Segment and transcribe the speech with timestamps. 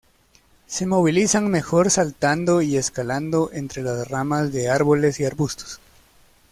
[0.65, 5.79] Se movilizan mejor saltando y escalando entre las ramas de árboles y arbustos.